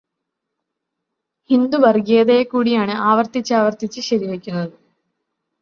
[1.49, 4.73] ഹിന്ദുവര്ഗീയതയെ കൂടിയാണ് ആവര്ച്ചാവര്ത്തിച്ച് ശരി വയ്ക്കുന്നത്.